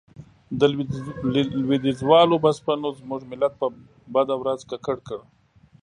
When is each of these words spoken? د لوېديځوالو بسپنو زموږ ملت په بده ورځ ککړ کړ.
د 0.59 0.61
لوېديځوالو 1.65 2.35
بسپنو 2.43 2.89
زموږ 2.99 3.21
ملت 3.31 3.53
په 3.61 3.67
بده 4.13 4.35
ورځ 4.41 4.59
ککړ 4.69 4.97
کړ. 5.07 5.19